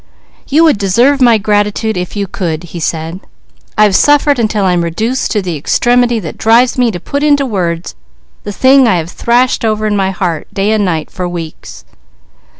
[0.47, 3.19] "You would deserve my gratitude if you could," he said.
[3.77, 7.93] "I've suffered until I'm reduced to the extremity that drives me to put into words
[8.43, 11.85] the thing I have thrashed over in my heart day and night for weeks."